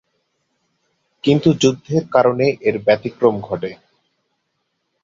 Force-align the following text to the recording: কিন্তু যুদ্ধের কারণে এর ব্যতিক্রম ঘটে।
কিন্তু 1.23 1.49
যুদ্ধের 1.61 2.03
কারণে 2.11 2.45
এর 2.61 2.75
ব্যতিক্রম 2.85 3.35
ঘটে। 3.41 3.71